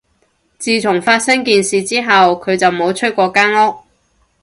[0.57, 2.09] 自從發生件事之後，
[2.43, 3.75] 佢就冇出過間屋